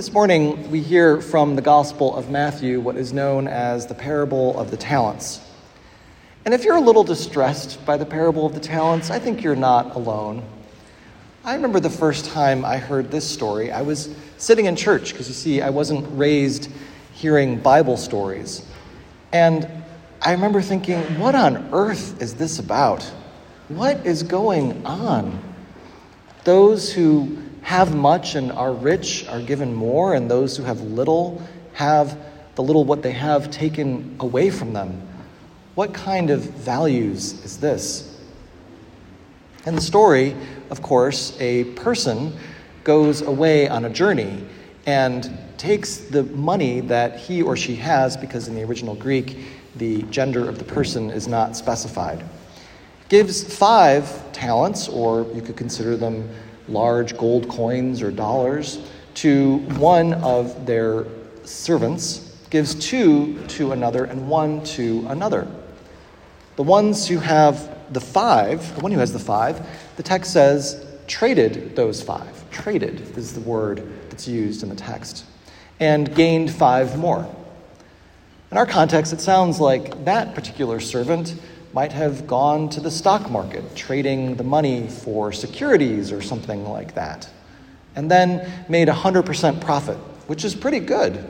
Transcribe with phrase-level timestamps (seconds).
[0.00, 4.58] This morning, we hear from the Gospel of Matthew what is known as the parable
[4.58, 5.42] of the talents.
[6.46, 9.54] And if you're a little distressed by the parable of the talents, I think you're
[9.54, 10.42] not alone.
[11.44, 13.72] I remember the first time I heard this story.
[13.72, 14.08] I was
[14.38, 16.70] sitting in church because you see, I wasn't raised
[17.12, 18.64] hearing Bible stories.
[19.32, 19.68] And
[20.22, 23.02] I remember thinking, what on earth is this about?
[23.68, 25.42] What is going on?
[26.44, 31.42] Those who have much and are rich are given more, and those who have little
[31.74, 32.18] have
[32.56, 35.06] the little what they have taken away from them.
[35.74, 38.20] What kind of values is this?
[39.66, 40.34] In the story,
[40.70, 42.36] of course, a person
[42.82, 44.44] goes away on a journey
[44.86, 49.38] and takes the money that he or she has, because in the original Greek,
[49.76, 52.24] the gender of the person is not specified.
[53.08, 56.28] Gives five talents, or you could consider them
[56.70, 58.78] large gold coins or dollars,
[59.14, 61.04] to one of their
[61.44, 65.46] servants, gives two to another, and one to another.
[66.56, 70.86] The ones who have the five, the one who has the five, the text says
[71.06, 72.50] traded those five.
[72.50, 75.24] Traded is the word that's used in the text,
[75.80, 77.28] and gained five more.
[78.50, 81.34] In our context, it sounds like that particular servant
[81.72, 86.94] might have gone to the stock market, trading the money for securities or something like
[86.94, 87.28] that,
[87.96, 91.24] and then made a 100% profit, which is pretty good.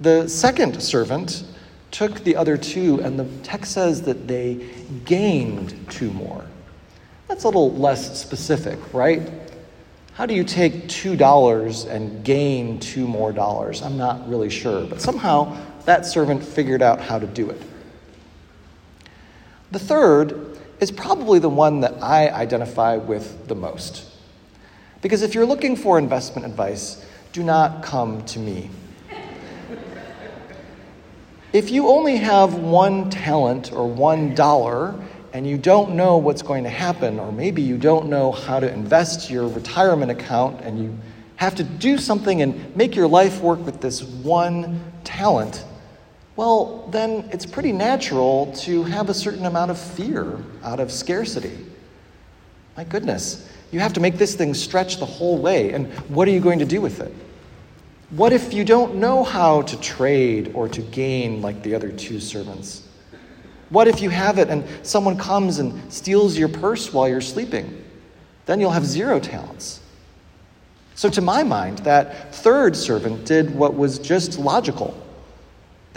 [0.00, 1.44] The second servant
[1.90, 4.68] took the other two, and the text says that they
[5.04, 6.44] gained two more.
[7.28, 9.22] That's a little less specific, right?
[10.12, 13.82] How do you take $2 and gain two more dollars?
[13.82, 17.60] I'm not really sure, but somehow that servant figured out how to do it.
[19.70, 24.04] The third is probably the one that I identify with the most.
[25.02, 28.70] Because if you're looking for investment advice, do not come to me.
[31.52, 34.94] If you only have one talent or one dollar
[35.32, 38.70] and you don't know what's going to happen, or maybe you don't know how to
[38.72, 40.98] invest your retirement account and you
[41.36, 45.64] have to do something and make your life work with this one talent,
[46.36, 51.66] well, then it's pretty natural to have a certain amount of fear out of scarcity.
[52.76, 56.30] My goodness, you have to make this thing stretch the whole way, and what are
[56.30, 57.12] you going to do with it?
[58.10, 62.20] What if you don't know how to trade or to gain like the other two
[62.20, 62.86] servants?
[63.70, 67.82] What if you have it and someone comes and steals your purse while you're sleeping?
[68.44, 69.80] Then you'll have zero talents.
[70.94, 74.96] So, to my mind, that third servant did what was just logical.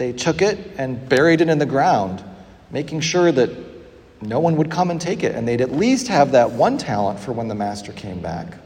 [0.00, 2.24] They took it and buried it in the ground,
[2.70, 3.50] making sure that
[4.22, 7.20] no one would come and take it, and they'd at least have that one talent
[7.20, 8.56] for when the master came back.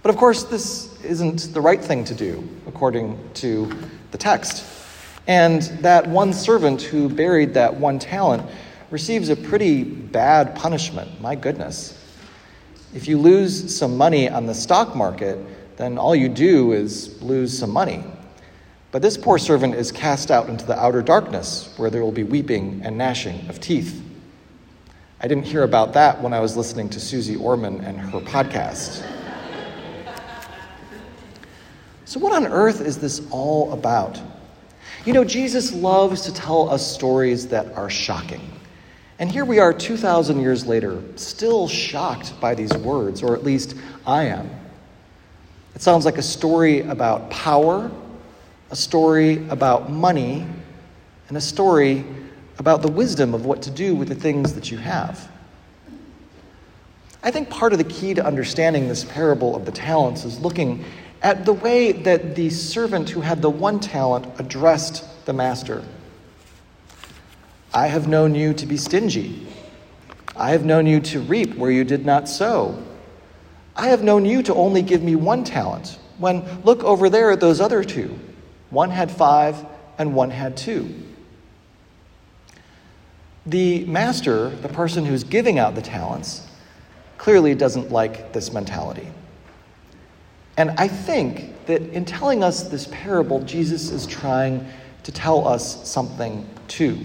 [0.00, 3.70] But of course, this isn't the right thing to do, according to
[4.12, 4.64] the text.
[5.26, 8.50] And that one servant who buried that one talent
[8.90, 11.20] receives a pretty bad punishment.
[11.20, 12.02] My goodness.
[12.94, 15.36] If you lose some money on the stock market,
[15.76, 18.04] then all you do is lose some money.
[18.94, 22.22] But this poor servant is cast out into the outer darkness, where there will be
[22.22, 24.00] weeping and gnashing of teeth.
[25.20, 29.04] I didn't hear about that when I was listening to Suze Orman and her podcast.
[32.04, 34.22] So, what on earth is this all about?
[35.04, 38.48] You know, Jesus loves to tell us stories that are shocking.
[39.18, 43.74] And here we are 2,000 years later, still shocked by these words, or at least
[44.06, 44.48] I am.
[45.74, 47.90] It sounds like a story about power,
[48.70, 50.46] a story about money,
[51.28, 52.04] and a story
[52.58, 55.30] about the wisdom of what to do with the things that you have.
[57.22, 60.84] I think part of the key to understanding this parable of the talents is looking
[61.22, 65.82] at the way that the servant who had the one talent addressed the master.
[67.72, 69.46] I have known you to be stingy.
[70.36, 72.80] I have known you to reap where you did not sow.
[73.74, 77.40] I have known you to only give me one talent, when look over there at
[77.40, 78.16] those other two.
[78.74, 79.64] One had five,
[79.98, 80.92] and one had two.
[83.46, 86.46] The master, the person who's giving out the talents,
[87.16, 89.08] clearly doesn't like this mentality.
[90.56, 94.66] And I think that in telling us this parable, Jesus is trying
[95.04, 96.98] to tell us something too.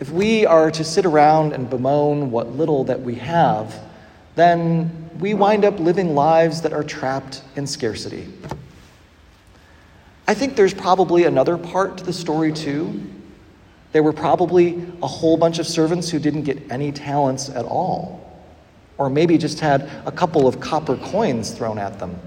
[0.00, 3.78] If we are to sit around and bemoan what little that we have,
[4.34, 8.28] then we wind up living lives that are trapped in scarcity.
[10.28, 13.02] I think there's probably another part to the story too.
[13.92, 18.24] There were probably a whole bunch of servants who didn't get any talents at all.
[18.98, 22.18] or maybe just had a couple of copper coins thrown at them.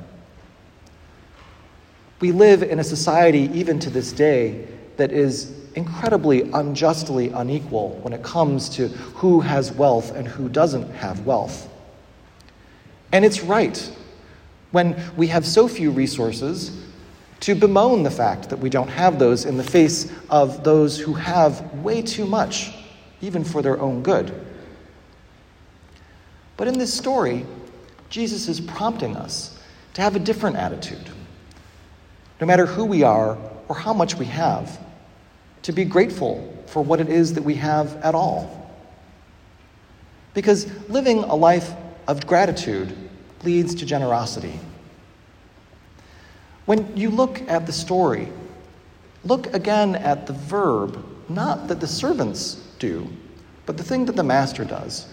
[2.22, 8.14] We live in a society, even to this day, that is incredibly unjustly unequal when
[8.14, 11.68] it comes to who has wealth and who doesn't have wealth.
[13.12, 13.92] And it's right
[14.72, 16.72] when we have so few resources
[17.42, 21.14] to bemoan the fact that we don't have those in the face of those who
[21.14, 22.72] have way too much,
[23.20, 24.34] even for their own good.
[26.56, 27.46] But in this story,
[28.10, 29.60] Jesus is prompting us
[29.96, 31.10] to have a different attitude.
[32.40, 34.80] No matter who we are or how much we have,
[35.64, 38.72] to be grateful for what it is that we have at all.
[40.34, 41.72] Because living a life
[42.08, 42.96] of gratitude
[43.44, 44.60] leads to generosity.
[46.66, 48.30] When you look at the story,
[49.24, 53.08] look again at the verb, not that the servants do,
[53.66, 55.08] but the thing that the master does.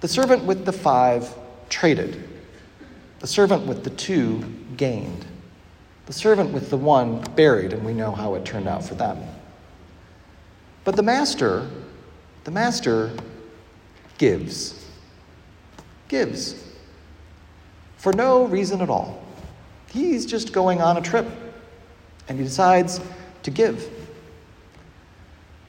[0.00, 1.34] The servant with the five
[1.68, 2.28] traded,
[3.20, 4.44] the servant with the two
[4.76, 5.26] gained.
[6.06, 9.18] The servant with the one buried, and we know how it turned out for them.
[10.84, 11.68] But the master,
[12.44, 13.10] the master
[14.18, 14.86] gives.
[16.06, 16.62] Gives.
[17.96, 19.20] For no reason at all.
[19.88, 21.26] He's just going on a trip,
[22.28, 23.00] and he decides
[23.42, 23.90] to give.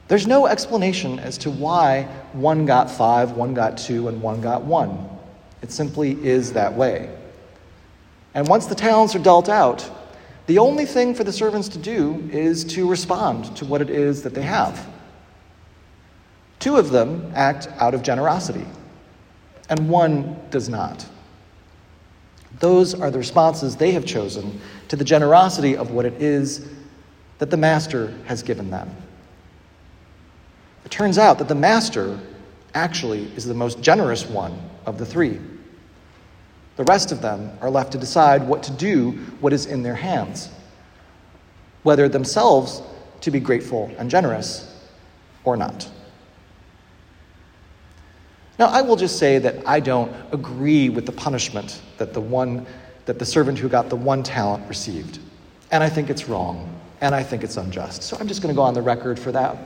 [0.08, 4.62] There's no explanation as to why one got five, one got two, and one got
[4.62, 5.08] one.
[5.60, 7.14] It simply is that way.
[8.34, 9.88] And once the talents are dealt out,
[10.46, 14.22] the only thing for the servants to do is to respond to what it is
[14.22, 14.88] that they have.
[16.58, 18.64] Two of them act out of generosity,
[19.68, 21.06] and one does not.
[22.60, 26.68] Those are the responses they have chosen to the generosity of what it is
[27.38, 28.90] that the Master has given them.
[30.84, 32.18] It turns out that the Master
[32.74, 35.38] actually is the most generous one of the three.
[36.76, 39.94] The rest of them are left to decide what to do what is in their
[39.94, 40.48] hands,
[41.82, 42.82] whether themselves
[43.20, 44.74] to be grateful and generous
[45.44, 45.88] or not.
[48.58, 52.66] Now, I will just say that I don't agree with the punishment that the one
[53.08, 55.18] that the servant who got the one talent received.
[55.70, 56.68] And I think it's wrong,
[57.00, 58.02] and I think it's unjust.
[58.02, 59.56] So I'm just going to go on the record for that.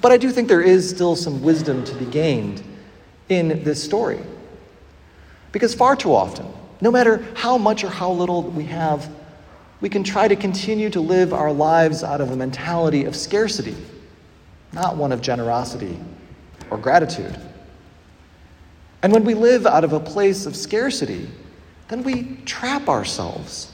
[0.00, 2.62] But I do think there is still some wisdom to be gained
[3.28, 4.20] in this story.
[5.52, 6.46] Because far too often,
[6.80, 9.10] no matter how much or how little we have,
[9.82, 13.76] we can try to continue to live our lives out of a mentality of scarcity,
[14.72, 15.98] not one of generosity
[16.72, 17.38] or gratitude.
[19.02, 21.28] And when we live out of a place of scarcity,
[21.88, 23.70] then we trap ourselves.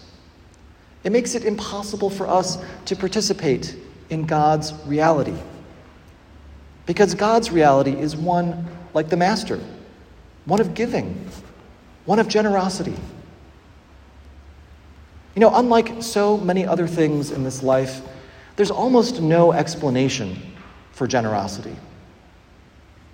[1.05, 3.77] It makes it impossible for us to participate
[4.11, 5.37] in God's reality.
[6.87, 9.61] Because God's reality is one like the Master,
[10.45, 11.25] one of giving,
[12.05, 12.97] one of generosity.
[15.37, 18.00] You know, unlike so many other things in this life,
[18.56, 20.37] there's almost no explanation
[20.91, 21.77] for generosity.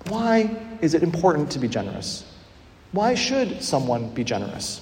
[0.09, 2.25] Why is it important to be generous?
[2.93, 4.81] Why should someone be generous?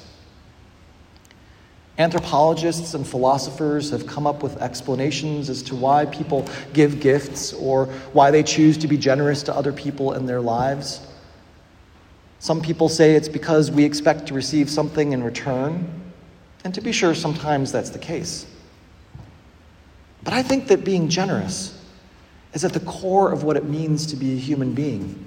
[1.98, 7.86] Anthropologists and philosophers have come up with explanations as to why people give gifts or
[8.12, 11.06] why they choose to be generous to other people in their lives.
[12.38, 16.02] Some people say it's because we expect to receive something in return,
[16.64, 18.46] and to be sure, sometimes that's the case.
[20.24, 21.78] But I think that being generous
[22.52, 25.26] is at the core of what it means to be a human being.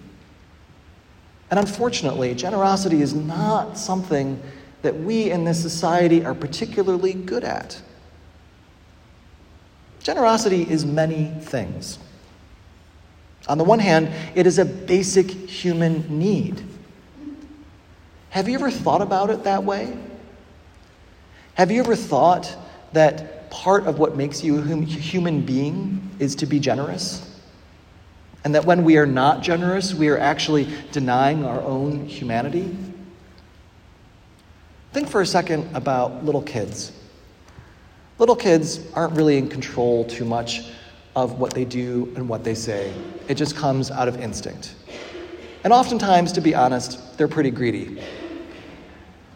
[1.50, 4.41] And unfortunately, generosity is not something
[4.82, 7.82] that we in this society are particularly good at.
[10.03, 11.98] Generosity is many things.
[13.48, 16.63] On the one hand, it is a basic human need.
[18.29, 19.98] Have you ever thought about it that way?
[21.55, 22.55] Have you ever thought
[22.94, 27.39] that part of what makes you a human being is to be generous?
[28.43, 32.75] And that when we are not generous, we are actually denying our own humanity?
[34.93, 36.91] Think for a second about little kids.
[38.17, 40.69] Little kids aren't really in control too much
[41.15, 42.93] of what they do and what they say,
[43.27, 44.75] it just comes out of instinct.
[45.63, 48.01] And oftentimes, to be honest, they're pretty greedy.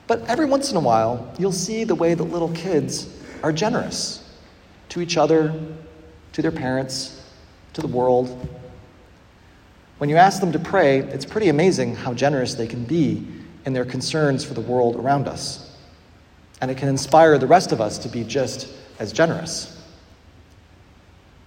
[0.05, 3.07] But every once in a while, you'll see the way that little kids
[3.43, 4.29] are generous
[4.89, 5.53] to each other,
[6.33, 7.23] to their parents,
[7.73, 8.47] to the world.
[9.97, 13.25] When you ask them to pray, it's pretty amazing how generous they can be
[13.65, 15.75] in their concerns for the world around us.
[16.61, 18.67] And it can inspire the rest of us to be just
[18.99, 19.75] as generous.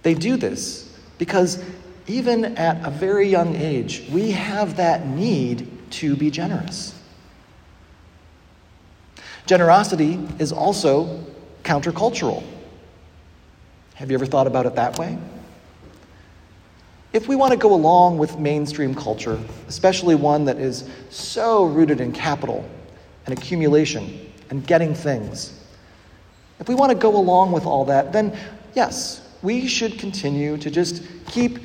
[0.03, 1.63] They do this because
[2.07, 6.99] even at a very young age, we have that need to be generous.
[9.45, 11.23] Generosity is also
[11.63, 12.43] countercultural.
[13.95, 15.17] Have you ever thought about it that way?
[17.13, 22.01] If we want to go along with mainstream culture, especially one that is so rooted
[22.01, 22.67] in capital
[23.25, 25.59] and accumulation and getting things,
[26.59, 28.35] if we want to go along with all that, then
[28.73, 31.59] yes, we should continue to just keep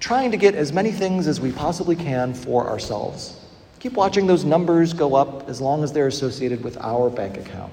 [0.00, 3.36] trying to get as many things as we possibly can for ourselves.
[3.78, 7.72] Keep watching those numbers go up as long as they're associated with our bank account.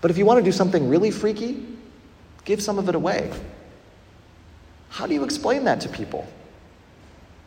[0.00, 1.77] But if you want to do something really freaky,
[2.48, 3.30] give some of it away.
[4.88, 6.26] How do you explain that to people?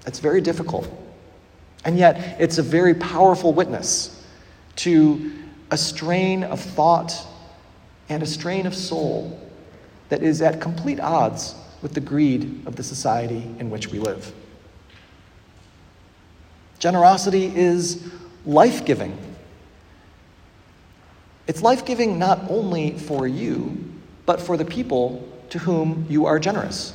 [0.05, 0.87] It's very difficult.
[1.83, 4.23] And yet, it's a very powerful witness
[4.75, 5.31] to
[5.71, 7.11] a strain of thought
[8.09, 9.39] and a strain of soul
[10.09, 14.31] that is at complete odds with the greed of the society in which we live.
[16.77, 18.07] Generosity is
[18.45, 19.17] life giving.
[21.47, 23.90] It's life giving not only for you,
[24.25, 26.93] but for the people to whom you are generous.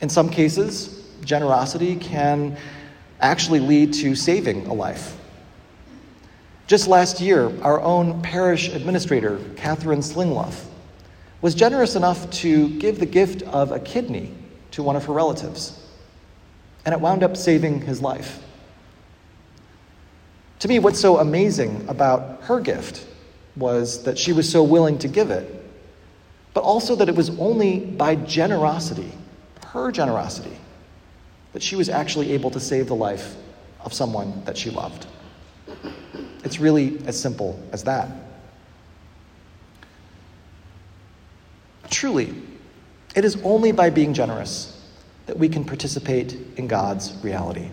[0.00, 2.56] In some cases, generosity can
[3.20, 5.16] actually lead to saving a life.
[6.66, 10.64] Just last year, our own parish administrator, Catherine Slingloff,
[11.42, 14.32] was generous enough to give the gift of a kidney
[14.70, 15.80] to one of her relatives
[16.84, 18.42] and it wound up saving his life.
[20.60, 23.06] To me, what's so amazing about her gift
[23.60, 25.54] was that she was so willing to give it,
[26.52, 29.12] but also that it was only by generosity,
[29.68, 30.56] her generosity,
[31.52, 33.36] that she was actually able to save the life
[33.84, 35.06] of someone that she loved.
[36.42, 38.08] It's really as simple as that.
[41.90, 42.34] Truly,
[43.14, 44.76] it is only by being generous
[45.26, 47.68] that we can participate in God's reality.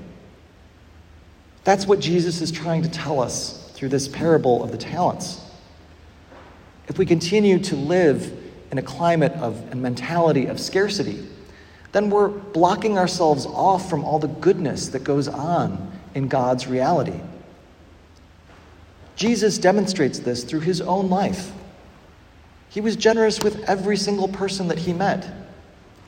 [1.64, 5.42] That's what Jesus is trying to tell us through this parable of the talents.
[6.88, 8.32] If we continue to live
[8.72, 11.26] in a climate of and mentality of scarcity,
[11.92, 17.20] then we're blocking ourselves off from all the goodness that goes on in God's reality.
[19.16, 21.52] Jesus demonstrates this through his own life.
[22.70, 25.28] He was generous with every single person that he met.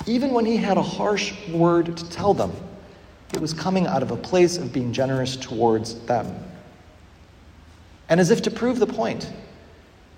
[0.05, 2.51] Even when he had a harsh word to tell them,
[3.33, 6.43] it was coming out of a place of being generous towards them.
[8.09, 9.31] And as if to prove the point,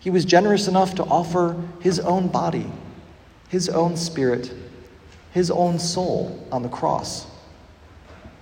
[0.02, 2.70] he was generous enough to offer his own body,
[3.50, 4.52] his own spirit,
[5.32, 7.28] his own soul on the cross.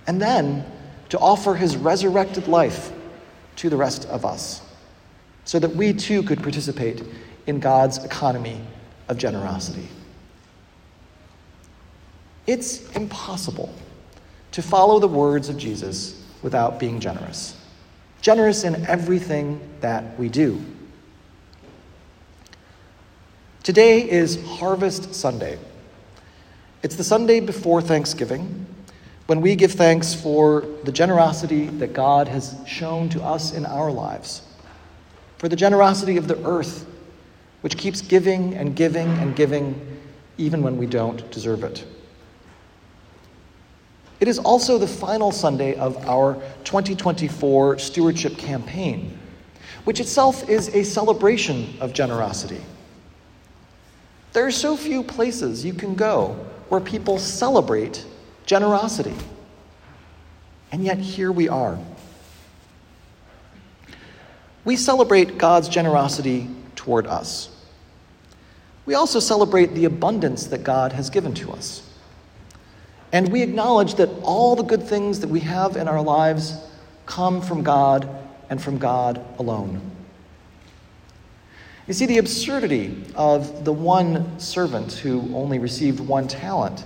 [0.07, 0.65] And then
[1.09, 2.91] to offer his resurrected life
[3.57, 4.61] to the rest of us,
[5.43, 7.03] so that we too could participate
[7.45, 8.61] in God's economy
[9.09, 9.87] of generosity.
[12.47, 13.73] It's impossible
[14.53, 17.57] to follow the words of Jesus without being generous.
[18.21, 20.63] Generous in everything that we do.
[23.69, 25.59] Today is Harvest Sunday.
[26.81, 28.65] It's the Sunday before Thanksgiving
[29.27, 33.91] when we give thanks for the generosity that God has shown to us in our
[33.91, 34.41] lives,
[35.37, 36.87] for the generosity of the earth,
[37.61, 39.79] which keeps giving and giving and giving
[40.39, 41.85] even when we don't deserve it.
[44.19, 49.19] It is also the final Sunday of our 2024 stewardship campaign,
[49.83, 52.63] which itself is a celebration of generosity.
[54.33, 58.05] There are so few places you can go where people celebrate
[58.45, 59.15] generosity.
[60.71, 61.79] And yet, here we are.
[64.65, 67.49] We celebrate God's generosity toward us.
[68.85, 71.81] We also celebrate the abundance that God has given to us.
[73.11, 76.55] And we acknowledge that all the good things that we have in our lives
[77.05, 78.07] come from God
[78.49, 79.81] and from God alone.
[81.89, 86.85] You see, the absurdity of the one servant who only received one talent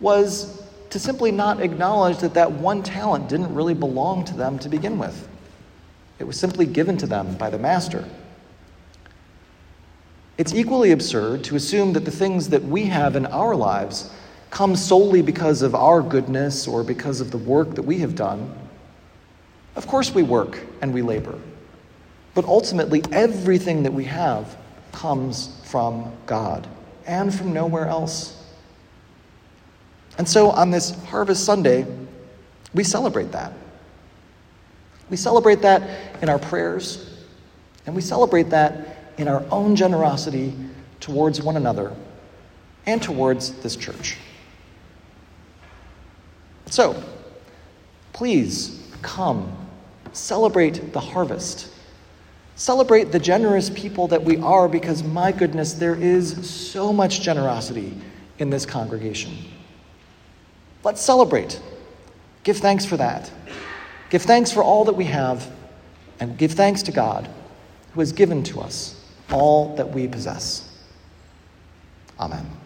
[0.00, 4.70] was to simply not acknowledge that that one talent didn't really belong to them to
[4.70, 5.28] begin with.
[6.18, 8.08] It was simply given to them by the master.
[10.38, 14.10] It's equally absurd to assume that the things that we have in our lives
[14.50, 18.50] come solely because of our goodness or because of the work that we have done.
[19.76, 21.38] Of course, we work and we labor.
[22.34, 24.56] But ultimately, everything that we have
[24.92, 26.66] comes from God
[27.06, 28.42] and from nowhere else.
[30.18, 31.86] And so on this Harvest Sunday,
[32.74, 33.52] we celebrate that.
[35.10, 37.10] We celebrate that in our prayers,
[37.86, 40.54] and we celebrate that in our own generosity
[41.00, 41.94] towards one another
[42.86, 44.16] and towards this church.
[46.66, 47.02] So,
[48.12, 49.54] please come,
[50.12, 51.71] celebrate the harvest.
[52.56, 57.94] Celebrate the generous people that we are because, my goodness, there is so much generosity
[58.38, 59.36] in this congregation.
[60.84, 61.60] Let's celebrate.
[62.44, 63.30] Give thanks for that.
[64.10, 65.50] Give thanks for all that we have,
[66.20, 67.28] and give thanks to God
[67.94, 70.68] who has given to us all that we possess.
[72.20, 72.61] Amen.